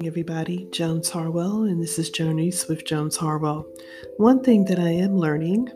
morning, 0.00 0.08
everybody. 0.08 0.66
Jones 0.72 1.10
Harwell, 1.10 1.64
and 1.64 1.82
this 1.82 1.98
is 1.98 2.08
Journeys 2.08 2.66
with 2.68 2.86
Jones 2.86 3.18
Harwell. 3.18 3.66
One 4.16 4.42
thing 4.42 4.64
that 4.64 4.78
I 4.78 4.88
am 4.88 5.14
learning, 5.14 5.68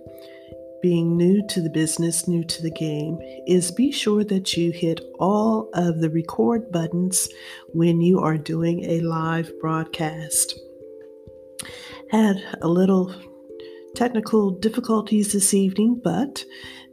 being 0.80 1.14
new 1.14 1.46
to 1.48 1.60
the 1.60 1.68
business, 1.68 2.26
new 2.26 2.42
to 2.42 2.62
the 2.62 2.70
game, 2.70 3.18
is 3.46 3.70
be 3.70 3.92
sure 3.92 4.24
that 4.24 4.56
you 4.56 4.72
hit 4.72 5.02
all 5.18 5.68
of 5.74 6.00
the 6.00 6.08
record 6.08 6.72
buttons 6.72 7.28
when 7.74 8.00
you 8.00 8.18
are 8.18 8.38
doing 8.38 8.84
a 8.84 9.00
live 9.00 9.52
broadcast. 9.60 10.58
Had 12.10 12.36
a 12.62 12.68
little 12.68 13.14
technical 13.94 14.52
difficulties 14.52 15.34
this 15.34 15.52
evening, 15.52 16.00
but 16.02 16.42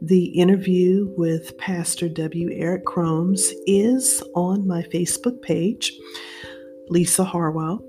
the 0.02 0.26
interview 0.38 1.14
with 1.16 1.56
Pastor 1.56 2.10
W. 2.10 2.50
Eric 2.52 2.84
Cromes 2.84 3.54
is 3.66 4.22
on 4.34 4.66
my 4.66 4.82
Facebook 4.82 5.40
page. 5.40 5.98
Lisa 6.88 7.24
Harwell, 7.24 7.82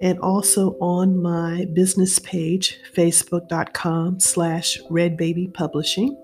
and 0.00 0.18
also 0.20 0.72
on 0.80 1.20
my 1.20 1.66
business 1.72 2.18
page, 2.18 2.78
facebook.com 2.94 4.20
slash 4.20 4.80
redbabypublishing. 4.90 6.16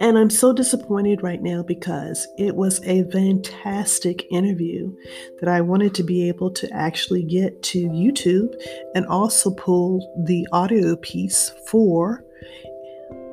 And 0.00 0.16
I'm 0.16 0.30
so 0.30 0.52
disappointed 0.52 1.22
right 1.22 1.42
now 1.42 1.62
because 1.62 2.28
it 2.36 2.54
was 2.54 2.80
a 2.84 3.04
fantastic 3.10 4.30
interview 4.30 4.94
that 5.40 5.48
I 5.48 5.60
wanted 5.60 5.94
to 5.94 6.04
be 6.04 6.28
able 6.28 6.52
to 6.52 6.72
actually 6.72 7.24
get 7.24 7.62
to 7.64 7.88
YouTube 7.88 8.54
and 8.94 9.06
also 9.06 9.50
pull 9.50 10.24
the 10.24 10.46
audio 10.52 10.96
piece 10.96 11.50
for 11.66 12.24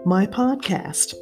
my 0.06 0.26
podcast. 0.26 1.14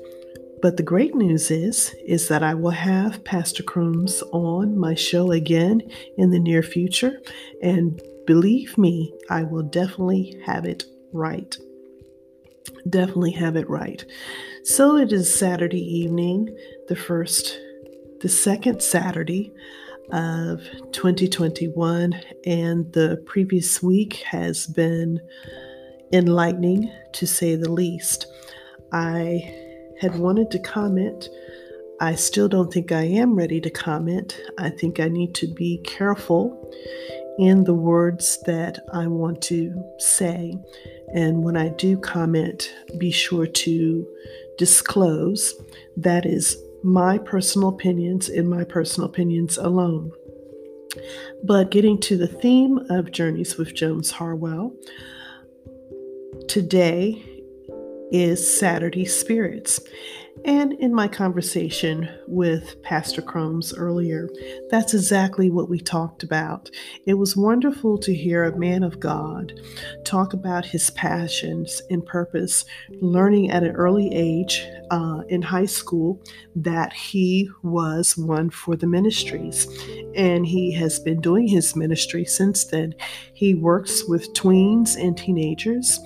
But 0.63 0.77
the 0.77 0.83
great 0.83 1.13
news 1.13 1.51
is 1.51 1.93
is 2.05 2.29
that 2.29 2.41
I 2.41 2.53
will 2.53 2.71
have 2.71 3.25
Pastor 3.25 3.63
Cromes 3.63 4.23
on 4.31 4.79
my 4.79 4.95
show 4.95 5.33
again 5.33 5.81
in 6.17 6.31
the 6.31 6.39
near 6.39 6.63
future 6.63 7.19
and 7.61 8.01
believe 8.25 8.77
me, 8.77 9.13
I 9.29 9.43
will 9.43 9.63
definitely 9.63 10.41
have 10.45 10.63
it 10.63 10.85
right. 11.11 11.53
Definitely 12.89 13.31
have 13.31 13.57
it 13.57 13.69
right. 13.69 14.05
So 14.63 14.95
it 14.95 15.11
is 15.11 15.37
Saturday 15.37 15.83
evening, 15.83 16.57
the 16.87 16.95
first 16.95 17.59
the 18.21 18.29
second 18.29 18.81
Saturday 18.81 19.51
of 20.13 20.61
2021 20.93 22.13
and 22.45 22.93
the 22.93 23.21
previous 23.25 23.83
week 23.83 24.23
has 24.25 24.67
been 24.67 25.19
enlightening 26.13 26.89
to 27.11 27.27
say 27.27 27.57
the 27.57 27.69
least. 27.69 28.27
I 28.93 29.62
had 30.03 30.19
wanted 30.19 30.51
to 30.51 30.59
comment. 30.59 31.29
I 32.01 32.15
still 32.15 32.49
don't 32.49 32.73
think 32.73 32.91
I 32.91 33.03
am 33.03 33.35
ready 33.35 33.61
to 33.61 33.69
comment. 33.69 34.37
I 34.57 34.69
think 34.69 34.99
I 34.99 35.07
need 35.07 35.33
to 35.35 35.47
be 35.47 35.77
careful 35.85 36.69
in 37.39 37.63
the 37.63 37.73
words 37.73 38.37
that 38.45 38.79
I 38.93 39.07
want 39.07 39.41
to 39.43 39.73
say. 39.99 40.57
And 41.13 41.41
when 41.41 41.55
I 41.55 41.69
do 41.69 41.97
comment, 41.97 42.69
be 42.97 43.11
sure 43.11 43.47
to 43.47 44.05
disclose 44.57 45.53
that 45.95 46.25
is 46.25 46.57
my 46.83 47.17
personal 47.17 47.69
opinions 47.69 48.27
and 48.27 48.49
my 48.49 48.65
personal 48.65 49.07
opinions 49.07 49.57
alone. 49.57 50.11
But 51.45 51.71
getting 51.71 51.97
to 52.01 52.17
the 52.17 52.27
theme 52.27 52.77
of 52.89 53.11
Journeys 53.11 53.55
with 53.55 53.73
Jones 53.73 54.11
Harwell, 54.11 54.73
today 56.49 57.23
is 58.13 58.59
Saturday 58.59 59.05
Spirits. 59.05 59.79
And 60.45 60.73
in 60.73 60.93
my 60.93 61.07
conversation 61.07 62.09
with 62.27 62.81
Pastor 62.83 63.21
Cromes 63.21 63.73
earlier, 63.73 64.29
that's 64.69 64.93
exactly 64.93 65.49
what 65.49 65.69
we 65.69 65.79
talked 65.79 66.21
about. 66.21 66.69
It 67.05 67.15
was 67.15 67.37
wonderful 67.37 67.97
to 67.99 68.13
hear 68.13 68.43
a 68.43 68.57
man 68.57 68.83
of 68.83 68.99
God 68.99 69.53
talk 70.03 70.33
about 70.33 70.65
his 70.65 70.89
passions 70.91 71.81
and 71.89 72.05
purpose, 72.05 72.65
learning 73.01 73.51
at 73.51 73.63
an 73.63 73.71
early 73.71 74.09
age 74.11 74.67
uh, 74.91 75.21
in 75.29 75.41
high 75.41 75.65
school 75.65 76.21
that 76.55 76.93
he 76.93 77.49
was 77.63 78.17
one 78.17 78.49
for 78.49 78.75
the 78.75 78.87
ministries. 78.87 79.67
And 80.15 80.45
he 80.45 80.73
has 80.73 80.99
been 80.99 81.21
doing 81.21 81.47
his 81.47 81.75
ministry 81.75 82.25
since 82.25 82.65
then. 82.65 82.93
He 83.33 83.55
works 83.55 84.03
with 84.07 84.33
tweens 84.33 84.97
and 84.97 85.17
teenagers 85.17 85.99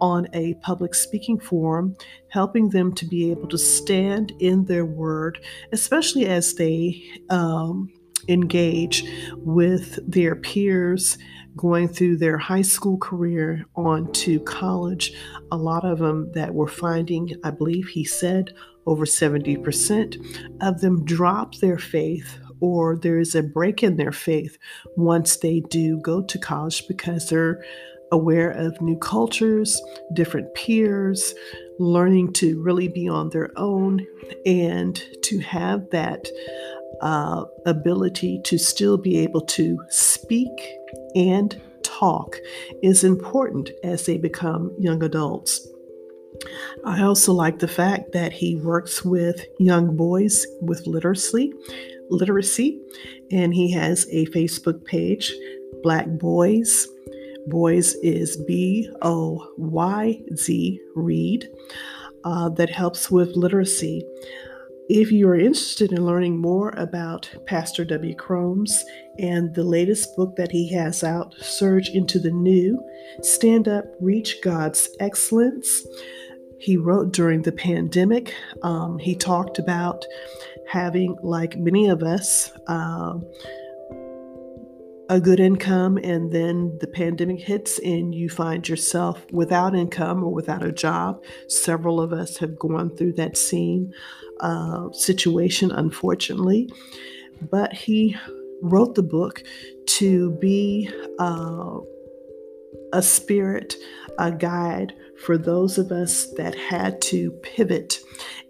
on 0.00 0.28
a 0.32 0.54
public 0.54 0.94
speaking 0.94 1.38
forum, 1.38 1.96
helping 2.30 2.70
them 2.70 2.94
to 2.94 3.06
be 3.06 3.30
able 3.30 3.48
to 3.48 3.58
stand 3.58 4.32
in 4.40 4.64
their 4.64 4.84
word, 4.84 5.38
especially 5.72 6.26
as 6.26 6.54
they 6.54 7.02
um, 7.30 7.90
engage 8.28 9.04
with 9.36 9.98
their 10.10 10.34
peers 10.34 11.18
going 11.56 11.86
through 11.88 12.16
their 12.16 12.36
high 12.36 12.62
school 12.62 12.98
career 12.98 13.64
on 13.76 14.10
to 14.12 14.40
college. 14.40 15.12
A 15.52 15.56
lot 15.56 15.84
of 15.84 15.98
them 15.98 16.32
that 16.32 16.54
were 16.54 16.68
finding, 16.68 17.30
I 17.44 17.50
believe 17.50 17.86
he 17.88 18.04
said, 18.04 18.52
over 18.86 19.04
70% 19.04 20.58
of 20.60 20.80
them 20.80 21.04
drop 21.04 21.56
their 21.56 21.78
faith 21.78 22.38
or 22.60 22.96
there 22.96 23.18
is 23.18 23.34
a 23.34 23.42
break 23.42 23.82
in 23.82 23.96
their 23.96 24.12
faith 24.12 24.58
once 24.96 25.36
they 25.36 25.60
do 25.60 25.98
go 26.00 26.22
to 26.22 26.38
college 26.38 26.86
because 26.88 27.28
they're 27.28 27.62
aware 28.14 28.50
of 28.50 28.80
new 28.80 28.96
cultures, 28.96 29.80
different 30.12 30.54
peers, 30.54 31.34
learning 31.78 32.32
to 32.34 32.62
really 32.62 32.88
be 32.88 33.08
on 33.08 33.28
their 33.30 33.50
own 33.56 34.06
and 34.46 35.02
to 35.22 35.40
have 35.40 35.90
that 35.90 36.26
uh, 37.00 37.44
ability 37.66 38.40
to 38.44 38.56
still 38.56 38.96
be 38.96 39.18
able 39.18 39.40
to 39.40 39.78
speak 39.88 40.48
and 41.16 41.60
talk 41.82 42.36
is 42.82 43.02
important 43.02 43.70
as 43.82 44.06
they 44.06 44.16
become 44.16 44.72
young 44.78 45.02
adults. 45.02 45.66
I 46.84 47.02
also 47.02 47.32
like 47.32 47.58
the 47.58 47.68
fact 47.68 48.12
that 48.12 48.32
he 48.32 48.56
works 48.56 49.04
with 49.04 49.44
young 49.58 49.96
boys 49.96 50.46
with 50.60 50.86
literacy, 50.86 51.52
literacy, 52.10 52.80
and 53.32 53.52
he 53.52 53.72
has 53.72 54.06
a 54.10 54.26
Facebook 54.26 54.84
page, 54.84 55.32
Black 55.82 56.06
Boys 56.06 56.88
Boys 57.46 57.94
is 58.02 58.36
B 58.46 58.90
O 59.02 59.52
Y 59.58 60.22
Z 60.34 60.80
Read 60.94 61.48
uh, 62.24 62.48
that 62.50 62.70
helps 62.70 63.10
with 63.10 63.36
literacy. 63.36 64.04
If 64.88 65.10
you 65.10 65.28
are 65.28 65.34
interested 65.34 65.92
in 65.92 66.04
learning 66.04 66.38
more 66.38 66.74
about 66.76 67.30
Pastor 67.46 67.86
W. 67.86 68.14
Cromes 68.14 68.84
and 69.18 69.54
the 69.54 69.64
latest 69.64 70.14
book 70.14 70.36
that 70.36 70.52
he 70.52 70.70
has 70.74 71.02
out, 71.02 71.34
Surge 71.40 71.88
into 71.88 72.18
the 72.18 72.30
New 72.30 72.82
Stand 73.22 73.66
Up, 73.66 73.84
Reach 74.00 74.42
God's 74.42 74.88
Excellence, 75.00 75.86
he 76.60 76.76
wrote 76.76 77.12
during 77.12 77.42
the 77.42 77.52
pandemic. 77.52 78.34
Um, 78.62 78.98
he 78.98 79.14
talked 79.14 79.58
about 79.58 80.04
having, 80.68 81.16
like 81.22 81.56
many 81.56 81.88
of 81.88 82.02
us, 82.02 82.52
uh, 82.66 83.18
a 85.10 85.20
good 85.20 85.38
income 85.38 85.98
and 85.98 86.32
then 86.32 86.76
the 86.80 86.86
pandemic 86.86 87.40
hits 87.40 87.78
and 87.80 88.14
you 88.14 88.28
find 88.28 88.66
yourself 88.68 89.24
without 89.30 89.74
income 89.74 90.24
or 90.24 90.32
without 90.32 90.64
a 90.64 90.72
job. 90.72 91.22
Several 91.48 92.00
of 92.00 92.12
us 92.12 92.38
have 92.38 92.58
gone 92.58 92.96
through 92.96 93.12
that 93.14 93.36
same 93.36 93.92
uh, 94.40 94.90
situation, 94.92 95.70
unfortunately. 95.70 96.70
But 97.50 97.72
he 97.72 98.16
wrote 98.62 98.94
the 98.94 99.02
book 99.02 99.42
to 99.86 100.30
be 100.40 100.90
uh, 101.18 101.78
a 102.92 103.02
spirit, 103.02 103.76
a 104.18 104.32
guide 104.32 104.94
for 105.24 105.36
those 105.36 105.78
of 105.78 105.92
us 105.92 106.26
that 106.36 106.54
had 106.54 107.00
to 107.02 107.30
pivot. 107.42 107.98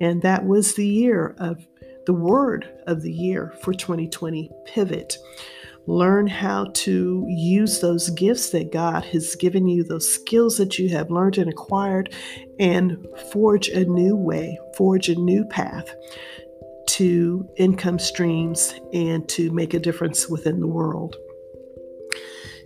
And 0.00 0.22
that 0.22 0.45
was 0.45 0.74
the 0.74 0.86
year 0.86 1.34
of 1.39 1.66
the 2.07 2.12
word 2.12 2.68
of 2.86 3.03
the 3.03 3.12
year 3.12 3.54
for 3.62 3.72
2020 3.72 4.50
pivot. 4.66 5.16
Learn 5.86 6.27
how 6.27 6.66
to 6.72 7.27
use 7.28 7.81
those 7.81 8.10
gifts 8.10 8.51
that 8.51 8.72
God 8.72 9.04
has 9.07 9.34
given 9.36 9.69
you, 9.69 9.84
those 9.84 10.13
skills 10.13 10.57
that 10.57 10.78
you 10.78 10.89
have 10.91 11.10
learned 11.10 11.39
and 11.39 11.51
acquired, 11.51 12.15
and 12.59 13.07
forge 13.33 13.69
a 13.69 13.84
new 13.84 14.16
way, 14.16 14.59
forge 14.77 15.09
a 15.09 15.15
new 15.15 15.45
path 15.45 15.95
to 16.86 17.48
income 17.57 17.98
streams 17.98 18.75
and 18.92 19.28
to 19.28 19.51
make 19.51 19.75
a 19.75 19.81
difference 19.81 20.28
within 20.28 20.60
the 20.60 20.66
world. 20.66 21.16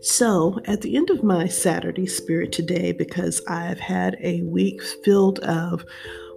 So, 0.00 0.60
at 0.66 0.82
the 0.82 0.96
end 0.96 1.10
of 1.10 1.24
my 1.24 1.48
Saturday 1.48 2.06
spirit 2.06 2.52
today, 2.52 2.92
because 2.92 3.42
I've 3.48 3.80
had 3.80 4.16
a 4.22 4.42
week 4.42 4.80
filled 5.04 5.40
of 5.40 5.84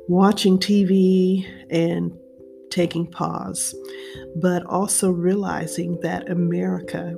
watching 0.08 0.58
TV 0.58 1.46
and 1.70 2.12
taking 2.72 3.06
pause, 3.06 3.76
but 4.36 4.66
also 4.66 5.12
realizing 5.12 6.00
that 6.02 6.30
America, 6.30 7.16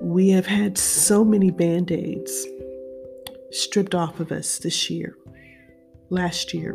we 0.00 0.30
have 0.30 0.46
had 0.46 0.78
so 0.78 1.24
many 1.24 1.50
band 1.50 1.90
aids 1.90 2.46
stripped 3.50 3.94
off 3.94 4.20
of 4.20 4.30
us 4.30 4.58
this 4.58 4.90
year, 4.90 5.16
last 6.10 6.52
year, 6.52 6.72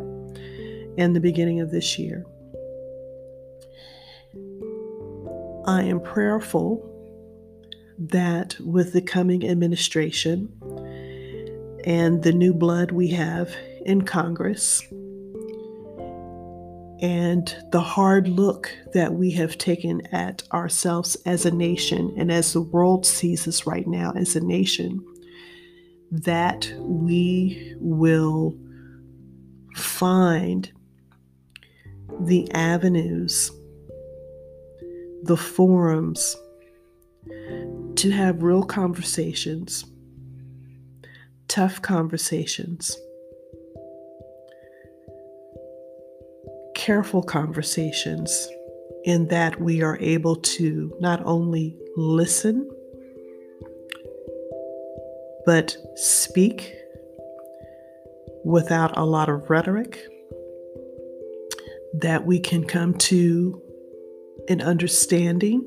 and 0.98 1.14
the 1.14 1.20
beginning 1.20 1.60
of 1.60 1.70
this 1.70 1.98
year. 1.98 2.24
I 5.66 5.82
am 5.82 6.00
prayerful 6.00 6.90
that 7.98 8.58
with 8.60 8.92
the 8.92 9.00
coming 9.00 9.48
administration 9.48 10.52
and 11.84 12.22
the 12.22 12.32
new 12.32 12.52
blood 12.52 12.90
we 12.90 13.08
have 13.08 13.54
in 13.86 14.02
Congress, 14.02 14.82
and 17.04 17.54
the 17.70 17.82
hard 17.82 18.28
look 18.28 18.74
that 18.94 19.12
we 19.12 19.30
have 19.30 19.58
taken 19.58 20.00
at 20.06 20.42
ourselves 20.54 21.16
as 21.26 21.44
a 21.44 21.50
nation 21.50 22.14
and 22.16 22.32
as 22.32 22.54
the 22.54 22.62
world 22.62 23.04
sees 23.04 23.46
us 23.46 23.66
right 23.66 23.86
now 23.86 24.10
as 24.16 24.34
a 24.34 24.40
nation, 24.40 25.04
that 26.10 26.72
we 26.78 27.74
will 27.76 28.56
find 29.74 30.72
the 32.20 32.50
avenues, 32.52 33.50
the 35.24 35.36
forums 35.36 36.38
to 37.96 38.10
have 38.12 38.42
real 38.42 38.62
conversations, 38.62 39.84
tough 41.48 41.82
conversations, 41.82 42.96
careful 46.84 47.22
conversations, 47.22 48.46
in 49.04 49.26
that 49.28 49.58
we 49.58 49.82
are 49.82 49.96
able 50.00 50.36
to 50.36 50.94
not 51.00 51.18
only 51.24 51.74
listen, 51.96 52.70
but 55.46 55.74
speak 55.94 56.74
without 58.44 58.94
a 58.98 59.04
lot 59.04 59.30
of 59.30 59.48
rhetoric, 59.48 59.98
that 61.94 62.26
we 62.26 62.38
can 62.38 62.62
come 62.62 62.92
to 62.92 63.62
an 64.48 64.60
understanding 64.60 65.66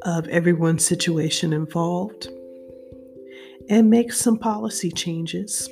of 0.00 0.26
everyone's 0.28 0.82
situation 0.82 1.52
involved 1.52 2.28
and 3.68 3.90
make 3.90 4.14
some 4.14 4.38
policy 4.38 4.90
changes 4.90 5.68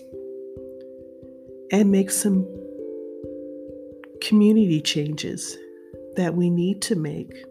and 1.73 1.91
make 1.91 2.11
some 2.11 2.47
community 4.25 4.81
changes 4.81 5.59
that 6.17 6.35
we 6.35 6.49
need 6.49 6.81
to 6.81 6.97
make 6.97 7.45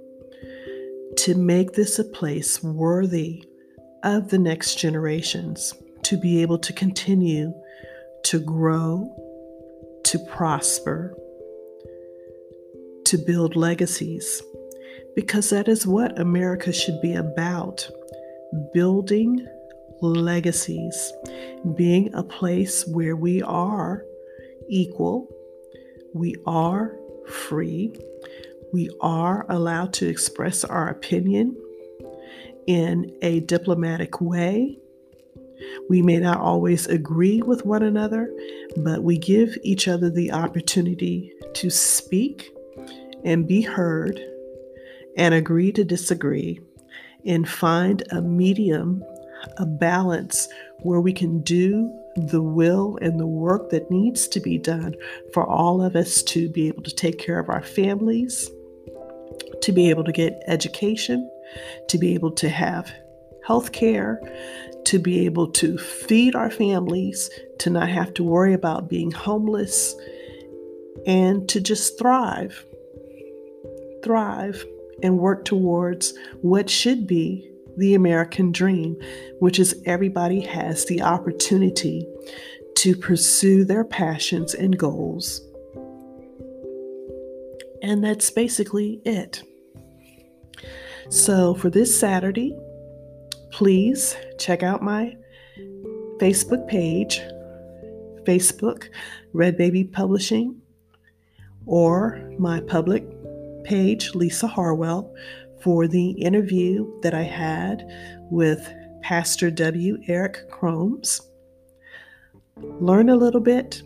to 1.16 1.36
make 1.36 1.74
this 1.74 2.00
a 2.00 2.04
place 2.04 2.64
worthy 2.64 3.44
of 4.04 4.30
the 4.30 4.40
next 4.40 4.80
generations 4.80 5.76
to 6.02 6.18
be 6.18 6.42
able 6.42 6.58
to 6.58 6.74
continue 6.74 7.54
to 8.24 8.40
grow, 8.40 9.08
to 10.04 10.18
prosper, 10.32 11.16
to 13.06 13.18
build 13.18 13.56
legacies, 13.56 14.42
because 15.16 15.52
that 15.52 15.68
is 15.68 15.86
what 15.86 16.20
America 16.20 16.74
should 16.74 17.00
be 17.02 17.14
about 17.14 17.88
building 18.74 19.48
legacies, 20.02 21.14
being 21.76 22.12
a 22.16 22.24
place 22.24 22.84
where 22.88 23.16
we 23.16 23.44
are 23.44 24.04
equal, 24.70 25.30
we 26.14 26.36
are 26.46 26.96
free, 27.28 27.94
we 28.72 28.90
are 29.02 29.46
allowed 29.50 29.94
to 29.94 30.08
express 30.08 30.64
our 30.64 30.90
opinion 30.90 31.56
in 32.68 33.16
a 33.22 33.42
diplomatic 33.42 34.22
way. 34.22 34.80
We 35.90 36.02
may 36.02 36.18
not 36.18 36.40
always 36.40 36.88
agree 36.88 37.42
with 37.42 37.66
one 37.66 37.84
another, 37.84 38.34
but 38.78 39.04
we 39.04 39.18
give 39.18 39.58
each 39.64 39.88
other 39.88 40.10
the 40.10 40.32
opportunity 40.32 41.32
to 41.54 41.70
speak 41.70 42.54
and 43.24 43.48
be 43.48 43.62
heard 43.62 44.20
and 45.16 45.34
agree 45.34 45.72
to 45.72 45.84
disagree 45.84 46.60
and 47.26 47.48
find 47.48 48.04
a 48.12 48.22
medium, 48.22 49.04
a 49.58 49.66
balance 49.66 50.48
where 50.80 51.00
we 51.00 51.14
can 51.14 51.42
do 51.42 51.92
the 52.16 52.42
will 52.42 52.98
and 53.02 53.20
the 53.20 53.28
work 53.28 53.70
that 53.72 53.90
needs 53.90 54.28
to 54.30 54.40
be 54.40 54.58
done 54.58 54.96
for 55.34 55.48
all 55.48 55.82
of 55.82 55.96
us 55.96 56.22
to 56.24 56.50
be 56.50 56.68
able 56.68 56.84
to 56.84 56.94
take 56.94 57.18
care 57.18 57.40
of 57.40 57.50
our 57.50 57.64
families, 57.64 58.50
to 59.62 59.72
be 59.72 59.90
able 59.90 60.04
to 60.04 60.12
get 60.12 60.44
education, 60.48 61.30
to 61.88 61.98
be 61.98 62.14
able 62.14 62.32
to 62.32 62.50
have 62.50 62.92
health 63.46 63.72
care, 63.72 64.22
to 64.86 65.00
be 65.00 65.26
able 65.26 65.48
to 65.48 65.78
feed 65.78 66.36
our 66.36 66.52
families, 66.52 67.30
to 67.60 67.70
not 67.70 67.90
have 67.90 68.14
to 68.14 68.24
worry 68.24 68.54
about 68.54 68.90
being 68.90 69.12
homeless, 69.12 69.96
and 71.06 71.48
to 71.50 71.60
just 71.60 71.98
thrive. 71.98 72.66
Thrive 74.04 74.64
and 75.02 75.18
work 75.18 75.46
towards 75.46 76.14
what 76.42 76.70
should 76.70 77.08
be 77.08 77.53
the 77.78 77.96
American 77.96 78.52
dream, 78.52 78.98
which 79.40 79.60
is 79.60 79.82
everybody 79.86 80.42
has 80.42 80.86
the 80.86 81.02
opportunity 81.02 82.08
to 82.76 82.96
pursue 82.96 83.64
their 83.66 83.84
passions 83.84 84.54
and 84.54 84.78
goals. 84.78 85.42
And 87.82 88.04
that's 88.04 88.30
basically 88.30 89.02
it. 89.06 89.44
So, 91.10 91.54
for 91.56 91.70
this 91.70 91.98
Saturday, 91.98 92.58
please 93.52 94.16
check 94.40 94.64
out 94.64 94.82
my 94.82 95.16
Facebook 96.18 96.68
page, 96.68 97.20
Facebook, 98.24 98.88
Red 99.34 99.58
Baby 99.58 99.84
Publishing, 99.84 100.62
or 101.66 102.32
my 102.40 102.62
public 102.62 103.06
page, 103.64 104.16
Lisa 104.16 104.48
Harwell, 104.48 105.14
for 105.64 105.88
the 105.88 106.10
interview 106.12 106.92
that 107.02 107.14
I 107.14 107.24
had 107.24 107.90
with 108.30 108.74
Pastor 109.02 109.50
W. 109.50 109.98
Eric 110.08 110.50
Cromes. 110.52 111.22
Learn 112.58 113.10
a 113.10 113.16
little 113.16 113.40
bit, 113.40 113.82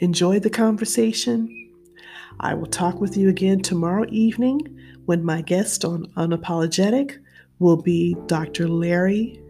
enjoy 0.00 0.38
the 0.38 0.50
conversation. 0.50 1.48
I 2.40 2.52
will 2.52 2.66
talk 2.66 3.00
with 3.00 3.16
you 3.16 3.30
again 3.30 3.60
tomorrow 3.60 4.04
evening 4.10 4.60
when 5.06 5.24
my 5.24 5.40
guest 5.40 5.84
on 5.84 6.06
Unapologetic 6.16 7.16
will 7.58 7.80
be 7.80 8.14
Dr. 8.26 8.68
Larry 8.68 9.40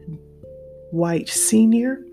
White 0.93 1.29
Sr., 1.29 2.05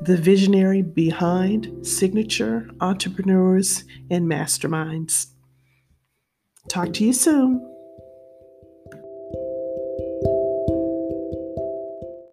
the 0.00 0.16
visionary 0.16 0.82
behind 0.82 1.86
Signature 1.86 2.68
Entrepreneurs 2.80 3.84
and 4.10 4.26
Masterminds. 4.26 5.26
Talk 6.68 6.92
to 6.94 7.04
you 7.04 7.12
soon. 7.12 7.77